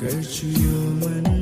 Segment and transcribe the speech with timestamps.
[0.00, 1.35] Gerçi yılın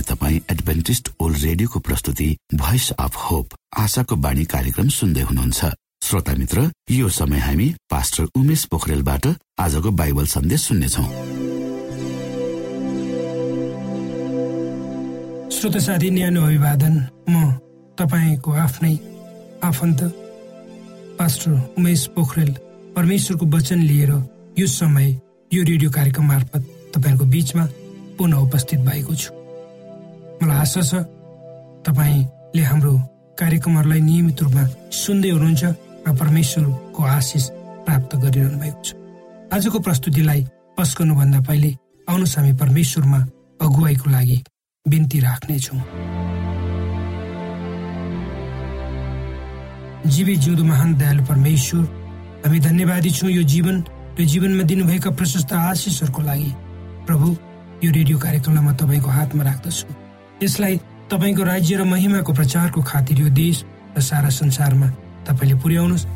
[0.00, 3.46] तपाईँ Adventist world रेडियोको प्रस्तुति भोइस अफ होप
[3.78, 5.64] आशाको बाणी कार्यक्रम सुन्दै हुनुहुन्छ।
[6.04, 9.26] श्रोता मित्र यो समय हामी पास्टर उमेश पोखरेलबाट
[9.58, 11.43] आजको बाइबल सन्देश सुन्नेछौ।
[15.54, 16.94] श्रोता साथी न्यानो अभिवादन।
[17.30, 17.34] म
[17.98, 18.94] तपाईँको आफ्नै
[19.62, 20.00] आफन्त
[21.18, 22.50] पास्टर उमेश पोखरेल
[22.96, 24.10] परमेश्वरको वचन लिएर
[24.58, 25.08] यो समय
[25.50, 26.62] यो रेडियो कार्यक्रम मार्फत
[26.94, 27.64] तपाईँहरूको बिचमा
[28.18, 29.30] पुनः उपस्थित भएको छु।
[30.42, 30.92] मलाई आशा छ
[31.86, 32.92] तपाईँले हाम्रो
[33.38, 37.44] कार्यक्रमहरूलाई नियमित रूपमा सुन्दै हुनुहुन्छ र परमेश्वरको आशिष
[37.86, 38.88] प्राप्त गरिरहनु भएको छ।
[39.54, 40.40] आजको प्रस्तुतिलाई
[40.78, 41.70] पस्कनुभन्दा पहिले
[42.08, 43.20] आउनुहोस् हामी परमेश्वरमा
[43.64, 44.38] अगुवाईको लागि
[44.86, 45.78] बिन्ती राख्नेछौँ
[50.06, 51.84] जीवी जिउँदो महान दयालु परमेश्वर
[52.44, 53.80] हामी धन्यवादी छौँ यो जीवन
[54.20, 56.50] र जीवनमा दिनुभएका प्रशस्त आशिषहरूको लागि।
[57.08, 57.28] प्रभु
[57.80, 59.88] यो रेडियो कार्यक्रमलाई म तपाईँको हातमा राख्दछु।
[60.44, 60.76] यसलाई
[61.08, 63.64] तपाईँको राज्य र महिमाको प्रचारको खातिर यो देश
[63.96, 64.88] र सारा संसारमा
[65.24, 66.06] तपाईँले पुर्याउनुहोस्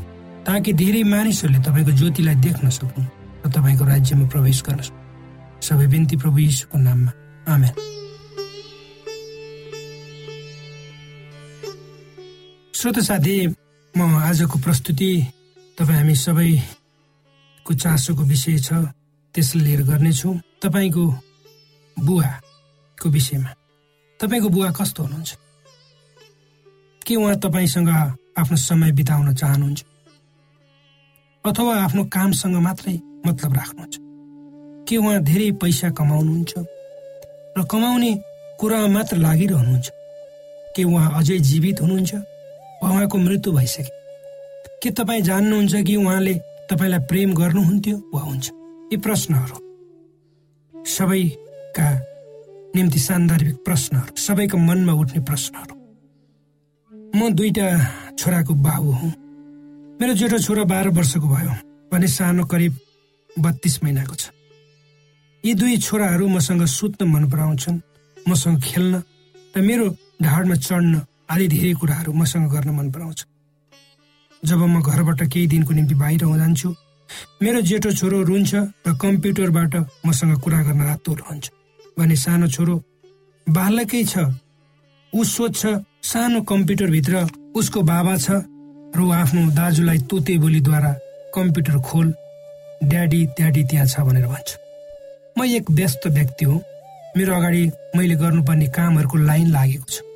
[0.44, 3.08] ताकि धेरै मानिसहरूले तपाईँको ज्योतिलाई देख्न सकुन्
[3.40, 5.00] र तपाईँको राज्यमा प्रवेश गर्न सक्नु।
[5.64, 7.10] सबै बिन्ती प्रभु यीशुको नाममा।
[7.48, 7.72] आमेन।
[12.78, 13.46] श्रोत साथी
[13.96, 15.10] म आजको प्रस्तुति
[15.78, 18.72] तपाईँ हामी सबैको चासोको विषय छ
[19.34, 21.04] त्यसलाई लिएर गर्नेछौँ। तपाईँको
[21.98, 23.50] बुवाको विषयमा।
[24.20, 25.30] तपाईँको बुवा कस्तो हुनुहुन्छ?
[27.02, 27.90] के उहाँ तपाईँसँग
[28.38, 29.84] आफ्नो समय बिताउन चाहनुहुन्छ?
[31.46, 32.94] अथवा आफ्नो कामसँग मात्रै
[33.26, 33.96] मतलब राख्नुहुन्छ?
[34.86, 36.52] के उहाँ धेरै पैसा कमाउनुहुन्छ?
[37.58, 38.10] र कमाउने
[38.60, 39.86] कुरामा मात्र लागिरहनुहुन्छ?
[40.76, 42.37] के उहाँ अझै जीवित हुनुहुन्छ?
[42.82, 43.96] उहाँको मृत्यु भइसके
[44.82, 46.34] के तपाईँ जान्नुहुन्छ कि उहाँले
[46.70, 47.96] तपाईँलाई प्रेम गर्नुहुन्थ्यो?
[48.14, 48.46] वा हुन्छ?
[48.92, 49.56] यी प्रश्नहरू।
[50.86, 51.88] सबैका
[52.76, 55.74] निम्ति सान्दर्भिक प्रश्नहरू। सबैको मनमा उठ्ने प्रश्नहरू।
[57.16, 57.66] म दुईटा
[58.14, 59.12] छोराको बाबु हुँ।
[60.00, 61.52] मेरो जेठो छोरा बाह्र वर्षको भयो
[61.92, 62.78] भने सानो करिब
[63.38, 64.30] बत्तीस महिनाको छ।
[65.44, 67.80] यी दुई छोराहरू मसँग सुत्न मन पराउँछन्
[68.28, 69.02] मसँग खेल्न
[69.56, 69.86] र मेरो
[70.22, 70.94] ढाडमा चढ्न
[71.28, 73.20] आदि धेरै कुराहरू मसँग गर्न मन पराउँछ।
[74.42, 76.68] जब म घरबाट केही दिनको निम्ति बाहिर जान्छु
[77.42, 78.54] मेरो जेठो छोरो रुन्छ
[78.86, 79.74] र कम्प्युटरबाट
[80.06, 81.44] मसँग कुरा गर्न रातो रहन्छ।
[81.98, 82.74] भने सानो छोरो
[83.46, 84.14] बालकै छ
[85.12, 85.66] ऊ सोध्छ
[86.04, 87.26] सानो कम्प्युटरभित्र
[87.56, 88.30] उसको बाबा छ
[88.96, 90.92] र ऊ आफ्नो दाजुलाई तोते बोलीद्वारा
[91.34, 92.08] कम्प्युटर खोल
[92.84, 94.48] ड्याडी ड्याडी त्यहाँ छ भनेर भन्छ।
[95.38, 96.60] म एक व्यस्त व्यक्ति हुँ।
[97.16, 97.62] मेरो अगाडि
[97.96, 100.07] मैले गर्नुपर्ने कामहरूको लाइन लागेको छ।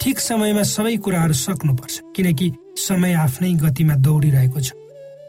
[0.00, 2.46] ठिक समयमा सबै कुराहरू सक्नुपर्छ किनकि
[2.78, 4.68] समय आफ्नै गतिमा दौडिरहेको छ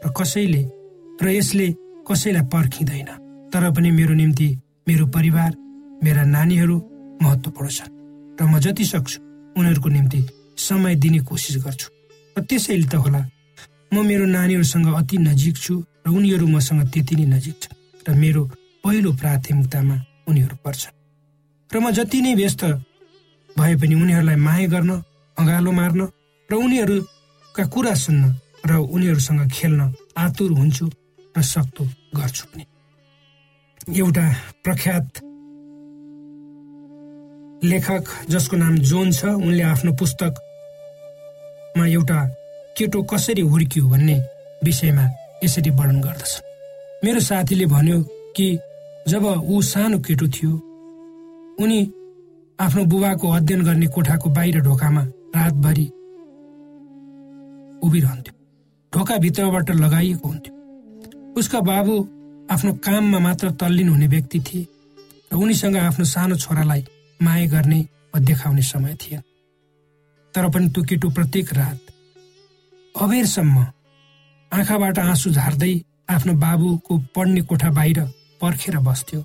[0.04, 0.62] र कसैले
[1.22, 1.66] र यसले
[2.08, 3.10] कसैलाई पर्खिँदैन।
[3.50, 4.48] तर पनि मेरो निम्ति
[4.88, 5.50] मेरो परिवार
[6.04, 6.76] मेरा नानीहरू
[7.22, 7.92] महत्त्वपूर्ण छन्
[8.38, 9.18] र म जति सक्छु
[9.58, 10.20] उनीहरूको निम्ति
[10.56, 11.88] समय दिने कोसिस गर्छु।
[12.36, 13.20] र त्यसैले त होला
[13.92, 15.74] म मेरो नानीहरूसँग अति नजिक छु
[16.06, 18.42] र उनीहरू मसँग त्यति नै नजिक छन् र मेरो
[18.84, 19.96] पहिलो प्राथमिकतामा
[20.28, 20.94] उनीहरू पर्छन्।
[21.70, 22.62] र म जति नै व्यस्त
[23.58, 24.90] भए पनि उनीहरूलाई माया गर्न
[25.36, 26.00] अँगालो मार्न
[26.50, 28.24] र उनीहरूका कुरा सुन्न
[28.66, 29.80] र उनीहरूसँग खेल्न
[30.18, 30.86] आतुर हुन्छु
[31.34, 31.84] र सक्दो
[32.16, 32.64] गर्छु पनि।
[34.00, 34.24] एउटा
[34.64, 35.06] प्रख्यात
[37.64, 42.18] लेखक जसको नाम जोन छ उनले आफ्नो पुस्तकमा एउटा
[42.76, 44.16] केटो कसरी हुर्कियो भन्ने
[44.64, 45.04] विषयमा
[45.44, 46.32] यसरी वर्णन गर्दछ।
[47.04, 47.98] मेरो साथीले भन्यो
[48.36, 48.46] कि
[49.08, 50.52] जब ऊ सानो केटो थियो
[51.60, 51.80] उनी
[52.60, 55.02] आफ्नो बुबाको अध्ययन गर्ने कोठाको बाहिर ढोकामा
[55.36, 55.84] रातभरि
[57.86, 58.34] उभिरहन्थ्यो।
[58.92, 60.52] ढोका भित्रबाट लगाइएको हुन्थ्यो।
[61.40, 61.94] उसका बाबु
[62.52, 64.66] आफ्नो काममा मात्र तल्लीन हुने व्यक्ति थिए
[65.32, 66.84] र उनीसँग आफ्नो सानो छोरालाई
[67.20, 67.80] माया गर्ने
[68.12, 69.22] वा देखाउने समय थिएन
[70.34, 71.80] तर पनि त्यो केटो प्रत्येक रात
[72.94, 73.56] अबेरसम्म
[74.52, 75.74] आँखाबाट आँसु झार्दै
[76.10, 78.00] आफ्नो बाबुको पढ्ने कोठा बाहिर
[78.40, 79.24] पर्खेर बस्थ्यो।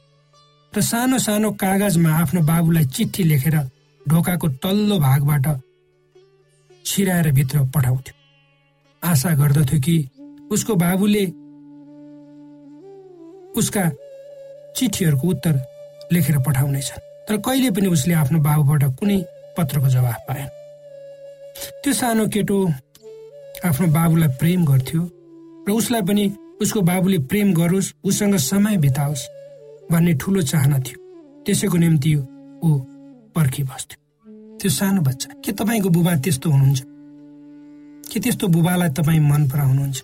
[0.75, 3.55] र सानो सानो कागजमा आफ्नो बाबुलाई चिठी लेखेर
[4.05, 5.45] ढोकाको तल्लो भागबाट
[6.85, 8.13] छिराएर भित्र पठाउँथ्यो।
[9.03, 9.95] आशा गर्दथ्यो कि
[10.51, 11.23] उसको बाबुले
[13.55, 13.83] उसका
[14.75, 15.55] चिठीहरूको उत्तर
[16.11, 16.91] लेखेर पठाउनेछ
[17.27, 19.17] तर कहिले पनि उसले आफ्नो बाबुबाट कुनै
[19.57, 20.49] पत्रको जवाफ पाएन।
[21.83, 22.57] त्यो सानो केटो
[23.63, 25.01] आफ्नो बाबुलाई प्रेम गर्थ्यो
[25.67, 26.25] र उसलाई पनि
[26.61, 29.23] उसको बाबुले प्रेम गरोस् उसँग समय बिताओस्।
[29.91, 30.97] भन्ने ठुलो चाहना थियो।
[31.45, 32.69] त्यसैको निम्ति ऊ
[33.35, 33.97] पर्खिबस्थ्यो
[34.59, 36.81] त्यो सानो बच्चा के तपाईँको बुबा त्यस्तो हुनुहुन्छ?
[38.11, 39.97] के त्यस्तो बुबालाई तपाईँ मन पराउनुहुन्छ?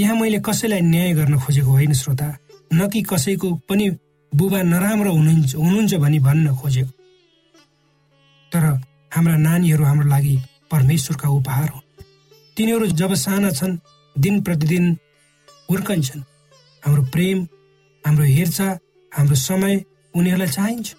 [0.00, 2.26] यहाँ मैले कसैलाई न्याय गर्न खोजेको होइन श्रोता।
[2.74, 3.90] न कि कसैको पनि
[4.32, 6.92] बुबा नराम्रो हुनुहुन्छ हुनुहुन्छ भनी भन्न खोजेको।
[8.52, 8.64] तर
[9.14, 10.36] हाम्रा नानीहरू हाम्रो लागि
[10.70, 11.80] परमेश्वरका उपहार हो
[12.56, 13.78] तिनीहरू जब साना छन्
[14.16, 14.84] दिन प्रतिदिन
[15.68, 16.22] हुर्कन्छन्।
[16.82, 17.38] हाम्रो प्रेम
[18.04, 18.74] हाम्रो हेरचाह
[19.14, 19.74] हाम्रो समय
[20.14, 20.94] उनीहरूलाई चाहिन्छ।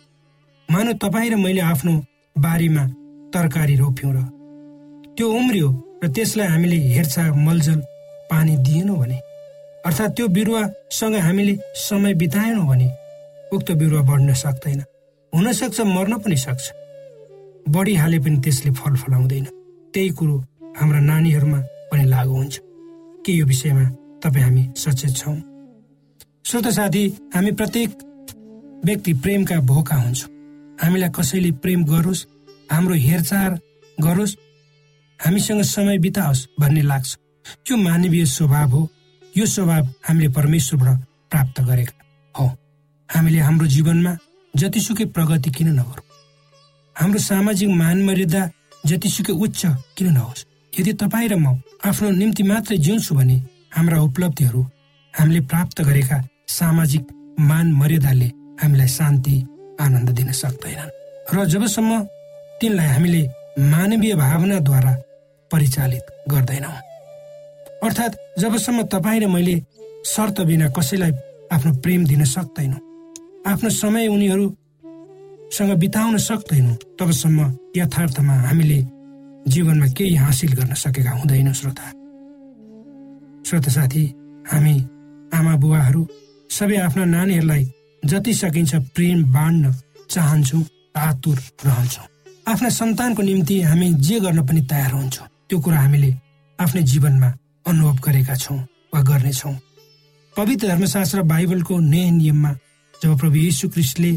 [0.70, 1.94] मानव तपाईँ र मैले आफ्नो
[2.36, 2.84] बारीमा
[3.34, 4.20] तरकारी रोप्यौँ र
[5.16, 5.70] त्यो उम्रियो
[6.04, 7.80] र त्यसलाई हामीले हेरचाह मलजल
[8.32, 9.18] पानी दिएनौँ भने
[9.86, 12.88] अर्थात् त्यो बिरुवासँग हामीले समय बिताएनौँ भने
[13.54, 14.82] उक्त बिरुवा बढ्न सक्दैन।
[15.34, 16.66] हुनसक्छ मर्न पनि सक्छ।
[17.70, 19.46] बढिहाले पनि त्यसले फल फलाउँदैन।
[19.94, 20.36] त्यही कुरो
[20.80, 21.60] हाम्रा नानीहरूमा
[21.92, 22.60] पनि लागु हुन्छ।
[23.26, 23.86] के यो विषयमा
[24.24, 25.38] तपाईँ हामी सचेत छौँ?
[26.46, 27.04] श्रोत साथी
[27.34, 27.90] हामी प्रत्येक
[28.84, 30.30] व्यक्ति प्रेमका भोका हुन्छौँ।
[30.84, 32.26] हामीलाई कसैले प्रेम गरोस्
[32.72, 33.50] हाम्रो हेरचाह
[33.98, 34.36] गरोस्
[35.20, 37.18] हामीसँग समय बिताओस् भन्ने लाग्छ।
[37.72, 38.90] यो मानवीय स्वभाव हो।
[39.38, 41.00] यो स्वभाव हामीले परमेश्वरबाट
[41.32, 42.04] प्राप्त गरेका
[42.36, 42.48] हो।
[43.10, 44.18] हामीले हाम्रो जीवनमा
[44.56, 46.06] जतिसुकै प्रगति किन नगरौँ?
[46.96, 48.50] हाम्रो सामाजिक मान मर्यादा
[48.86, 49.62] जतिसुकै उच्च
[49.98, 50.46] किन नहोस्?
[50.80, 53.36] यदि तपाईँ र म आफ्नो निम्ति मात्रै जिउँछु भने
[53.76, 54.62] हाम्रा उपलब्धिहरू
[55.14, 56.18] हामीले प्राप्त गरेका
[56.48, 57.04] सामाजिक
[57.40, 59.36] मान मर्यादाले हामीलाई शान्ति
[59.82, 60.92] आनन्द दिन सक्दैनन्।
[61.34, 61.92] र जबसम्म
[62.62, 63.22] तिनलाई हामीले
[63.72, 64.94] मानवीय भावनाद्वारा
[65.52, 66.78] परिचालित गर्दैनौँ।
[67.84, 69.56] अर्थात् जबसम्म तपाईँ र मैले
[70.06, 71.12] शर्त बिना कसैलाई
[71.54, 72.82] आफ्नो प्रेम दिन सक्दैनौँ
[73.46, 77.40] आफ्नो समय उनीहरूसँग बिताउन सक्दैनौँ तबसम्म
[77.78, 78.80] यथार्थमा हामीले
[79.46, 81.86] जीवनमा केही हासिल गर्न सकेका हुँदैन श्रोता।
[83.46, 84.04] श्रोता साथी
[84.50, 84.76] हामी
[85.34, 86.02] आमा बुवाहरू
[86.50, 87.64] सबै आफ्ना नानीहरूलाई
[88.06, 89.74] जति सकिन्छ प्रेम बाँड्न
[90.10, 90.64] चाहन्छौँ
[90.98, 92.06] आतुर रहन्छौँ।
[92.48, 96.12] आफ्ना सन्तानको निम्ति हामी जे गर्न पनि तयार हुन्छौँ। त्यो कुरा हामीले
[96.60, 97.30] आफ्नै जीवनमा
[97.66, 98.58] अनुभव गरेका छौँ
[98.94, 99.54] वा गर्नेछौँ।
[100.36, 102.52] पवित्र धर्मशास्त्र बाइबलको नयाँ नियममा
[103.02, 104.12] जब प्रभु यीशु क्रिस्टले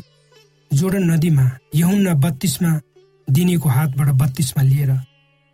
[0.71, 2.73] जोडन नदीमा यहुन्ना बत्तीसमा
[3.29, 4.91] दिनेको हातबाट बत्तीसमा लिएर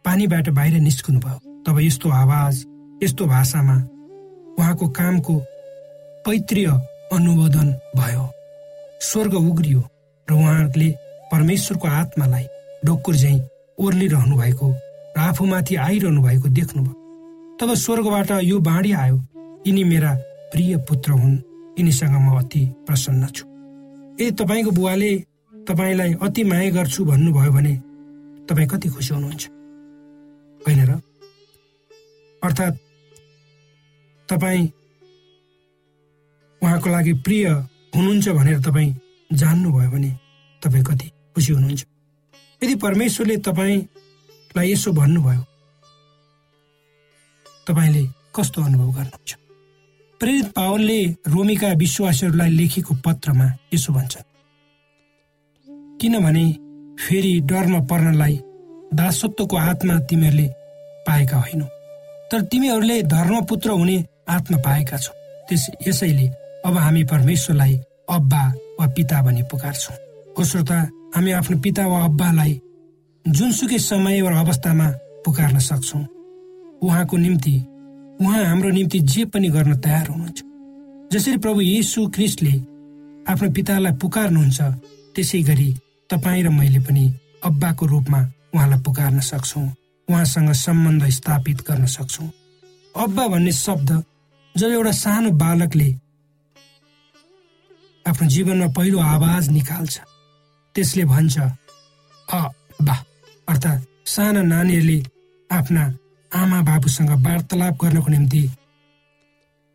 [0.05, 2.65] पानीबाट बाहिर निस्कनु भयो तब यस्तो आवाज
[3.03, 3.77] यस्तो भाषामा
[4.59, 5.35] उहाँको कामको
[6.27, 6.67] पैतृय
[7.13, 8.25] अनुमोदन भयो।
[9.01, 9.81] स्वर्ग उग्रियो
[10.29, 10.89] र उहाँले
[11.33, 12.47] परमेश्वरको आत्मालाई
[12.85, 13.41] डोकुर झैँ
[13.79, 14.67] ओर्लिरहनु भएको
[15.17, 16.95] र आफूमाथि आइरहनु भएको देख्नुभयो।
[17.61, 19.17] तब स्वर्गबाट यो बाँडी आयो
[19.67, 20.15] यिनी मेरा
[20.53, 21.37] प्रिय पुत्र हुन्
[21.79, 23.45] यिनीसँग म अति प्रसन्न छु।
[24.21, 25.11] ए तपाईँको बुवाले
[25.69, 27.75] तपाईँलाई अति माया गर्छु भन्नुभयो भने
[28.49, 29.45] तपाईँ कति खुसी हुनुहुन्छ?
[30.67, 31.01] होइन र
[32.43, 32.77] अर्थात्
[34.29, 34.71] तपाईँ
[36.65, 37.47] उहाँको लागि प्रिय
[37.95, 38.93] हुनुहुन्छ भनेर तपाईँ
[39.31, 40.11] जान्नुभयो भने
[40.63, 41.83] तपाईँ कति खुसी हुनुहुन्छ।
[42.63, 45.43] यदि परमेश्वरले तपाईँलाई यसो भन्नुभयो
[47.67, 48.05] तपाईँले
[48.37, 49.31] कस्तो अनुभव गर्नुहुन्छ?
[50.21, 54.15] प्रेरित पावलले रोमीका विश्वासीहरूलाई लेखेको पत्रमा यसो भन्छ
[56.01, 56.45] किनभने
[57.01, 58.37] फेरि डरमा पर्नलाई
[58.95, 60.47] दासत्वको आत्मा तिमीहरूले
[61.07, 61.67] पाएका होइनौ।
[62.31, 63.97] तर तिमीहरूले धर्मपुत्र हुने
[64.29, 65.13] आत्मा पाएका छौ।
[65.49, 66.27] त्यस यसैले
[66.65, 67.75] अब हामी परमेश्वरलाई
[68.11, 68.43] अब्बा
[68.81, 69.97] वा पिता भनी पुकार्छौँ।
[70.39, 70.79] हो श्रोता
[71.15, 72.61] हामी आफ्नो पिता वा अब्बालाई
[73.27, 74.87] जुनसुकै समय वा अवस्थामा
[75.25, 76.05] पुकार्न सक्छौँ।
[76.83, 77.55] उहाँको निम्ति
[78.21, 80.43] उहाँ हाम्रो निम्ति जे पनि गर्न तयार हुनुहुन्छ।
[81.13, 82.55] जसरी प्रभु येसु क्रिस्टले
[83.33, 84.61] आफ्नो पितालाई पुकार्नुहुन्छ
[85.15, 85.69] त्यसै गरी
[86.11, 87.05] तपाईँ र मैले पनि
[87.45, 88.21] अब्बाको रूपमा
[88.55, 89.69] उहाँलाई पुकार्न सक्छौँ।
[90.09, 92.29] उहाँसँग सम्बन्ध स्थापित गर्न सक्छौँ।
[92.95, 93.91] अब्बा भन्ने शब्द
[94.55, 95.89] जब एउटा सानो बालकले
[98.07, 99.95] आफ्नो जीवनमा पहिलो आवाज निकाल्छ।
[100.75, 101.37] त्यसले भन्छ
[102.29, 102.41] अ
[102.87, 102.97] बा।
[103.49, 104.99] अर्थात् साना नानीहरूले
[105.51, 105.83] आफ्ना
[106.33, 108.43] आमा बाबुसँग वार्तालाप गर्नको निम्ति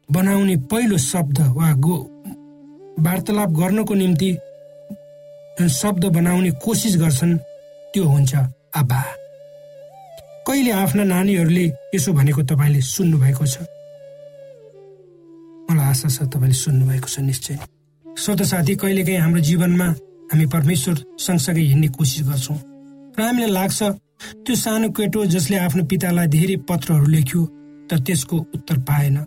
[0.09, 1.97] बनाउने पहिलो शब्द वा गो
[3.05, 4.29] वार्तालाप गर्नको निम्ति
[5.81, 7.37] शब्द बनाउने कोसिस गर्छन्
[7.93, 8.35] त्यो हुन्छ
[8.79, 9.01] आबा
[10.47, 13.55] कहिले आफ्ना नानीहरूले यसो भनेको तपाईँले सुन्नुभएको छ?
[15.69, 17.78] मलाई आशा छ तपाईँले सुन्नुभएको छ निश्चय
[18.19, 19.85] स्वत साथी कहिलेकाहीँ हाम्रो जीवनमा
[20.31, 20.95] हामी परमेश्वर
[21.25, 22.57] सँगसँगै हिँड्ने कोसिस गर्छौँ।
[23.15, 23.79] र हामीलाई लाग्छ
[24.43, 27.41] त्यो सानो केटो जसले आफ्नो पितालाई धेरै पत्रहरू लेख्यो
[27.89, 29.17] तर त्यसको उत्तर पाएन।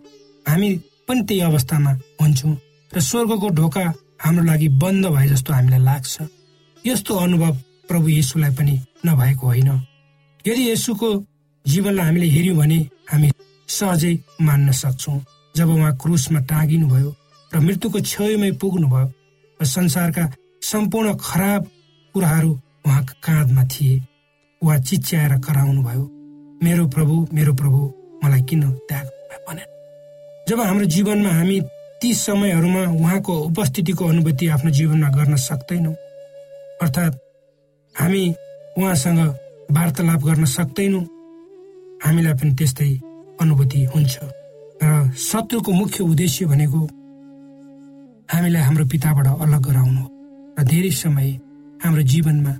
[0.45, 0.69] हामी
[1.07, 2.55] पनि त्यही अवस्थामा हुन्छौँ
[2.91, 3.85] र स्वर्गको ढोका
[4.21, 6.15] हाम्रो लागि बन्द भए जस्तो हामीलाई लाग्छ।
[6.85, 7.53] यस्तो अनुभव
[7.89, 9.69] प्रभु येसुलाई पनि नभएको होइन।
[10.45, 11.09] यदि यसुको
[11.65, 13.29] जीवनलाई हामीले हेऱ्यौँ भने हामी
[13.67, 15.19] सहजै मान्न सक्छौँ।
[15.55, 17.09] जब उहाँ क्रुसमा टाँगिनुभयो
[17.55, 19.07] र मृत्युको छेउमै पुग्नुभयो
[19.61, 20.23] र संसारका
[20.61, 21.61] सम्पूर्ण खराब
[22.13, 22.51] कुराहरू
[22.85, 24.01] उहाँको काँधमा थिए।
[24.61, 26.03] वा चिच्याएर कराउनु भयो।
[26.63, 27.79] मेरो प्रभु मेरो प्रभु
[28.23, 29.05] मलाई किन त्याग
[29.49, 29.63] भने
[30.49, 31.59] जब हाम्रो जीवनमा हामी
[32.01, 35.93] ती समयहरूमा उहाँको उपस्थितिको अनुभूति आफ्नो जीवनमा गर्न सक्दैनौँ
[36.81, 37.15] अर्थात्
[37.95, 38.23] हामी
[38.77, 39.19] उहाँसँग
[39.71, 41.03] वार्तालाप गर्न सक्दैनौँ
[42.05, 42.91] हामीलाई पनि त्यस्तै
[43.41, 44.19] अनुभूति हुन्छ।
[44.83, 46.79] र शत्रुको मुख्य उद्देश्य भनेको
[48.29, 50.03] हामीलाई हाम्रो पिताबाट अलग गराउनु
[50.57, 51.29] र धेरै समय
[51.83, 52.53] हाम्रो जीवनमा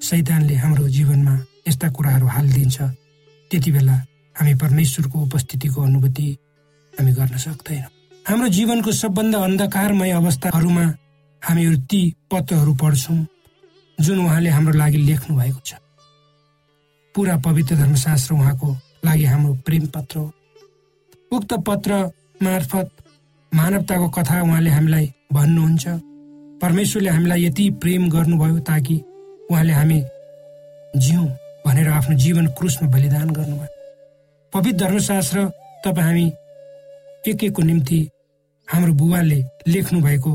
[0.00, 1.34] सैतानले हाम्रो जीवनमा
[1.68, 2.78] यस्ता कुराहरू हालिदिन्छ।
[3.50, 3.96] त्यति बेला
[4.36, 6.28] हामी परमेश्वरको उपस्थितिको अनुभूति
[6.94, 7.90] हामी गर्न सक्दैनौँ।
[8.26, 10.84] हाम्रो जीवनको सबभन्दा अन्धकारमय अवस्थाहरूमा
[11.42, 12.00] हामीहरू ती
[12.30, 13.20] पत्रहरू पढ्छौँ
[13.98, 15.74] जुन उहाँले हाम्रो लागि लेख्नु भएको छ।
[17.14, 18.68] पुरा पवित्र धर्मशास्त्र उहाँको
[19.04, 20.18] लागि हाम्रो प्रेम पत्र
[21.32, 21.92] उक्त पत्र
[22.42, 22.88] मार्फत
[23.54, 25.86] मानवताको कथा उहाँले हामीलाई भन्नुहुन्छ।
[26.62, 28.96] परमेश्वरले हामीलाई यति प्रेम गर्नुभयो ताकि
[29.50, 29.98] उहाँले हामी
[30.96, 31.26] जिउँ
[31.66, 33.68] भनेर आफ्नो जीवन क्रुसमा बलिदान गर्नुभयो।
[34.52, 35.44] पवित्र धर्मशास्त्र
[35.84, 36.26] तपाईँ हामी
[37.30, 38.00] एक एकको निम्ति
[38.68, 40.32] हाम्रो बुबाले लेख्नु भएको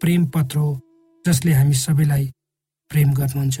[0.00, 0.80] प्रेम पत्र हो
[1.24, 2.32] जसले हामी सबैलाई
[2.90, 3.60] प्रेम गर्नुहुन्छ।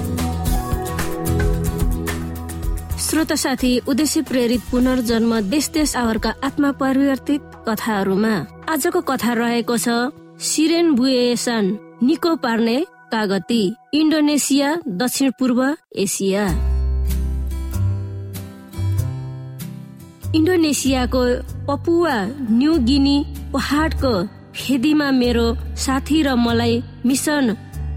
[3.01, 8.33] श्रोता साथी उद्देश्य प्रेरित पुनर्जन्म देश देश आवरका आत्मा परिवर्तित कथाहरूमा
[8.69, 9.95] आजको कथा रहेको छ
[10.49, 11.65] सिरेन बुएसन
[12.03, 12.77] निको पार्ने
[13.13, 14.69] कागती इन्डोनेसिया
[15.01, 15.63] दक्षिण पूर्व
[16.03, 16.45] एसिया।
[20.35, 21.23] इन्डोनेसियाको
[21.67, 22.15] पपुवा
[22.53, 23.17] न्यू गिनी
[23.53, 24.13] पहाडको
[24.55, 25.47] फेदीमा मेरो
[25.85, 27.55] साथी र मलाई मिसन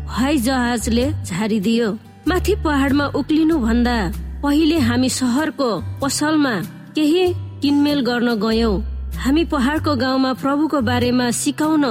[0.09, 1.97] हवाई जहाजले झारिदियो।
[2.29, 3.97] माथि पहाडमा उक्लिनु भन्दा
[4.45, 5.67] पहिले हामी सहरको
[6.01, 6.51] पसलमा
[6.97, 7.23] केही
[7.61, 8.73] किनमेल गर्न गयौं।
[9.17, 11.85] हामी पहाडको गाउँमा प्रभुको बारेमा सिकाउन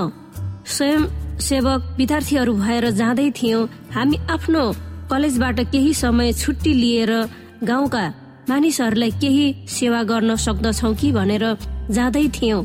[0.70, 1.08] स्वयं
[1.42, 3.62] सेवक विद्यार्थीहरू भएर जाँदै थियौँ।
[3.96, 4.64] हामी आफ्नो
[5.12, 7.12] कलेजबाट केही समय छुट्टी लिएर
[7.64, 8.04] गाउँका
[8.50, 11.46] मानिसहरूलाई केही सेवा गर्न सक्दछौ कि भनेर
[11.90, 12.62] जाँदै थियौँ।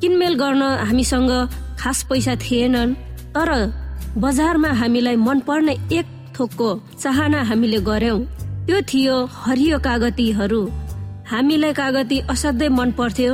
[0.00, 1.32] किनमेल गर्न हामीसँग
[1.80, 2.94] खास पैसा थिएनन्
[3.32, 3.50] तर
[4.18, 8.20] बजारमा हामीलाई मनपर्ने एक थोकको चाहना हामीले गर्यौं
[8.66, 10.60] त्यो थियो हरियो कागतीहरू।
[11.30, 13.32] हामीलाई कागती असाध्यै मन पर्थ्यो।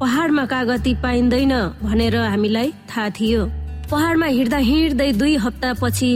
[0.00, 3.42] पहाडमा कागती पाइँदैन भनेर हामीलाई थाहा थियो।
[3.90, 6.10] पहाडमा हिँड्दा हिँड्दै दुई हप्तापछि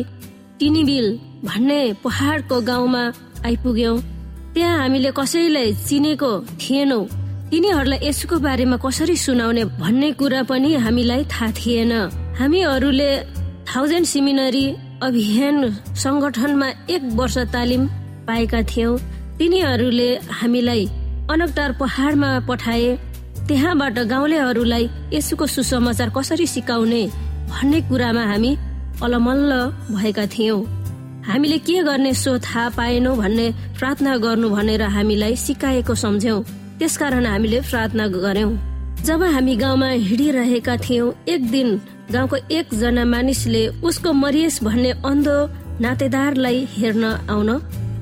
[0.58, 1.06] टिनीबिल
[1.46, 3.02] भन्ने पहाडको गाउँमा
[3.46, 3.96] आइपुग्यौं।
[4.54, 7.00] त्यहाँ हामीले कसैलाई चिनेको थिएनौ।
[7.50, 11.92] तिनीहरूलाई यसको बारेमा कसरी सुनाउने भन्ने कुरा पनि हामीलाई थाहा थिएन।
[12.40, 13.10] हामीहरूले
[13.70, 14.66] थाउजन्ड सिमिनरी
[15.06, 15.56] अभियान
[16.02, 17.82] संगठनमा एक वर्ष तालिम
[18.28, 18.98] पाएका थियौँ।
[19.38, 20.84] तिनीहरूले हामीलाई
[21.32, 22.88] अनकटार पहाडमा पठाए।
[23.48, 27.02] त्यहाँबाट गाउँलेहरूलाई यसुको सुसमाचार कसरी सिकाउने
[27.50, 28.52] भन्ने कुरामा हामी
[29.02, 29.52] अलमल्ल
[29.90, 30.60] भएका थियौँ।
[31.26, 33.46] हामीले के गर्ने सो थाहा पाएनौ भन्ने
[33.78, 36.42] प्रार्थना गर्नु भनेर हामीलाई सिकाएको सम्झ्यौं।
[36.78, 38.52] त्यसकारण हामीले प्रार्थना गर्यौं
[39.04, 41.68] जब हामी गाउँमा हिँडिरहेका थियौँ एक दिन
[42.12, 45.36] गाउँको एकजना मानिसले उसको मरियस भन्ने अन्धो
[45.80, 47.50] नातेदारलाई हेर्न आउन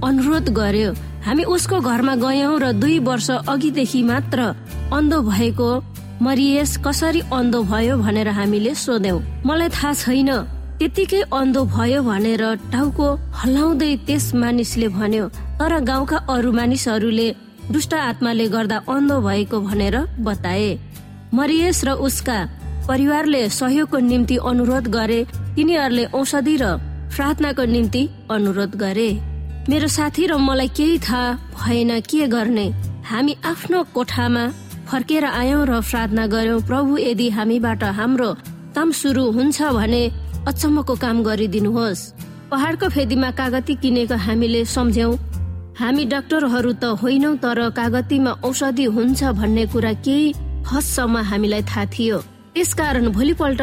[0.05, 0.93] अनुरोध गर्यो
[1.27, 4.41] हामी उसको घरमा गयौं र दुई वर्ष अघिदेखि मात्र
[4.93, 5.71] अन्धो भएको
[6.23, 10.31] मरियस कसरी अन्धो भयो भनेर हामीले सोध्यौं मलाई थाहा छैन
[10.79, 13.09] त्यतिकै अन्धो भयो भनेर टाउको
[13.41, 15.29] हल्लाउँदै त्यस मानिसले भन्यो
[15.59, 17.29] तर गाउँका अरू मानिसहरूले
[17.73, 20.69] दुष्ट आत्माले गर्दा अन्धो भएको भनेर बताए।
[21.35, 22.39] मरियस र उसका
[22.89, 25.21] परिवारले सहयोगको निम्ति अनुरोध गरे
[25.57, 26.77] तिनीहरूले औषधि र
[27.17, 29.11] प्रार्थनाको निम्ति अनुरोध गरे।
[29.69, 32.67] मेरो साथी र मलाई केही थाहा भएन के गर्ने।
[33.03, 34.45] हामी आफ्नो कोठामा
[34.87, 38.31] फर्केर आयौं र प्रार्थना गर्यौं प्रभु यदि हामीबाट हाम्रो
[38.77, 40.03] काम सुरु हुन्छ भने
[40.47, 42.03] अचम्मको काम गरिदिनुहोस्।
[42.51, 45.19] पहाडको फेदीमा कागती किनेको हामीले सम्झ्यौं।
[45.81, 50.35] हामी डाक्टरहरू त होइनौ तर कागतीमा औषधि हुन्छ भन्ने कुरा केही
[50.71, 52.19] हदसम्म हामीलाई थाहा थियो।
[52.55, 53.63] त्यसकारण भोलिपल्ट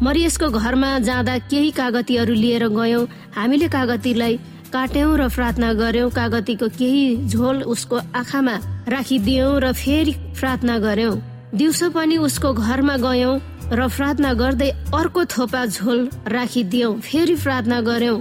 [0.00, 3.04] मरियसको घरमा जाँदा केही कागतीहरू लिएर गयौं।
[3.36, 4.34] हामीले कागतीलाई
[4.72, 8.54] काट्यौं र प्रार्थना गर्यौं कागतीको केही झोल उसको आँखामा
[8.88, 11.16] राखिदियौं र फेरि प्रार्थना गर्यौं।
[11.54, 13.34] दिउँसो पनि उसको घरमा गयौं
[13.68, 18.18] र प्रार्थना गर्दै अर्को थोपा झोल राखिदियौं फेरि प्रार्थना गर्यौं।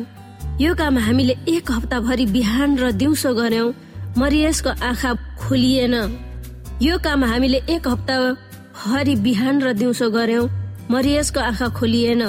[0.61, 3.71] यो काम हामीले एक हप्ताभरि बिहान र दिउँसो गर्यौं।
[4.17, 5.95] मरियसको आँखा खोलिएन।
[6.81, 8.17] यो काम हामीले एक हप्ता
[8.75, 10.47] भरि बिहान र दिउँसो गर्यौं।
[10.91, 12.23] मरियसको आँखा खोलिएन।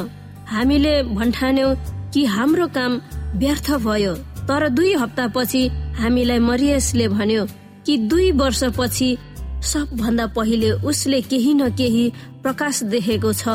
[0.46, 1.74] हामीले भन्ठान्यौं
[2.14, 3.00] कि हाम्रो काम
[3.34, 4.14] व्यर्थ भयो।
[4.48, 5.62] तर दुई हप्तापछि
[5.98, 7.44] हामीलाई मरियसले भन्यो
[7.86, 9.16] कि दुई वर्षपछि
[9.62, 13.48] सबभन्दा पहिले उसले केही न केही प्रकाश देखेको छ।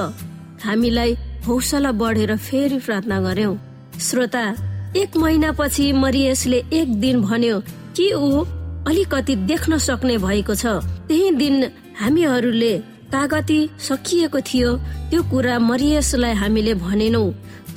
[0.63, 3.55] हामीलाई हौसला बढेर फेरि प्रार्थना गर्यौं।
[3.99, 4.43] श्रोता
[4.95, 7.59] एक महिनापछि मरियसले एक दिन भन्यो
[7.95, 8.43] कि ऊ
[8.87, 10.65] अलिकति देख्न सक्ने भएको छ।
[11.07, 11.63] त्यही दिन
[11.99, 12.77] हामीहरूले
[13.11, 14.75] कागती सकिएको थियो।
[15.09, 17.23] त्यो कुरा मरियसलाई हामीले भनेनौ।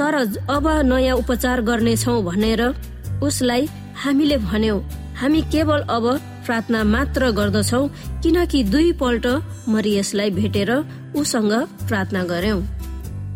[0.01, 0.15] तर
[0.51, 2.63] अब नयाँ उपचार गर्नेछौ भनेर
[3.23, 3.69] उसलाई
[4.03, 4.77] हामीले भन्यौ
[5.21, 6.05] हामी केवल अब
[6.47, 7.87] प्रार्थना मात्र गर्दछौ
[8.23, 9.27] किनकि दुई पल्ट
[9.69, 10.71] मरियसलाई भेटेर
[11.21, 11.53] उसँग
[11.89, 12.61] प्रार्थना गर्यौं।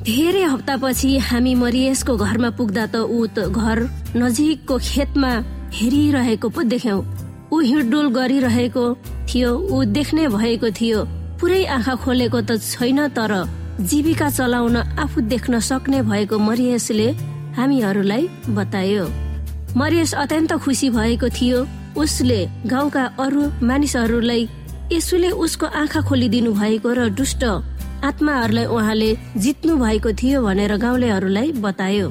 [0.05, 3.79] धेरै हप्तापछि हामी मरियसको घरमा पुग्दा त ऊ त घर
[4.23, 5.33] नजिकको खेतमा
[5.79, 6.97] हेरिरहेको पो देख्यौ।
[7.53, 8.85] ऊ हिँडडुल गरिरहेको
[9.29, 11.05] थियो ऊ देख्ने भएको थियो।
[11.41, 13.33] पुरै आँखा खोलेको त छैन तर
[13.81, 17.11] जीविका चलाउन आफू देख्न सक्ने भएको मरियसले
[17.57, 19.07] हामीहरूलाई बतायो।
[19.77, 24.49] मरियस अत्यन्त खुसी भएको थियो। उसले गाउँका अरू मानिसहरूलाई
[24.93, 27.45] यसुले उसको आँखा खोलिदिनु भएको र दुष्ट
[28.05, 32.09] आत्माहरूलाई उहाँले जित्नु भएको थियो भनेर गाउँलेहरूलाई बतायो।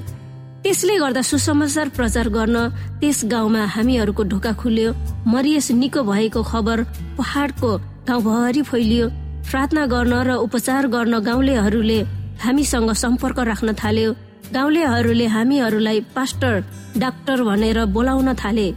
[0.63, 2.57] त्यसले गर्दा सुसमाचार प्रचार गर्न
[2.99, 4.93] त्यस गाउँमा हामीहरूको ढोका खुल्यो।
[5.27, 6.83] मरियस निको भएको खबर
[7.17, 7.71] पहाडको
[8.07, 11.99] गाउँभरि फैलियो। प्रार्थना गर्न र उपचार गर्न गाउँलेहरूले
[12.43, 14.11] हामीसँग सम्पर्क राख्न थाल्यो।
[14.53, 16.53] गाउँलेहरूले हामीहरूलाई पास्टर
[16.97, 18.67] डाक्टर भनेर बोलाउन थाले।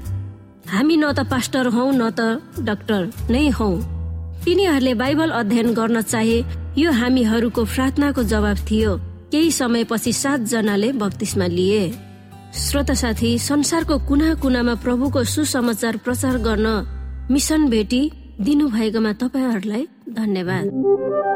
[0.73, 2.21] हामी न त पास्टर हौ न त
[2.61, 3.01] डाक्टर
[3.31, 3.71] नै हौ।
[4.45, 6.39] तिनीहरूले बाइबल अध्ययन गर्न चाहे
[6.79, 8.93] यो हामीहरूको प्रार्थनाको जवाब थियो।
[9.33, 11.83] केही समयपछि सातजनाले बत्तिसमा लिए।
[12.55, 16.67] श्रोता साथी संसारको कुना कुनामा प्रभुको सुसमाचार प्रचार गर्न
[17.31, 18.01] मिसन भेटी
[18.41, 19.85] दिनुभएकोमा तपाईँहरूलाई
[20.17, 21.36] धन्यवाद।